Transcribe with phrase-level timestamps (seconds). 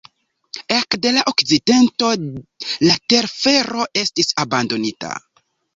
[0.75, 2.09] Ekde la akcidento
[2.87, 5.19] la telfero estis abandonita.